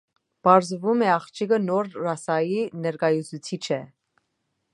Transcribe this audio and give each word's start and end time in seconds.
Պարզվում 0.45 1.03
է 1.07 1.11
աղջիկը 1.15 1.59
նոր 1.67 1.91
ռասայի 2.07 2.59
ներկայացուցիչ 2.87 3.63
է։ 3.79 3.83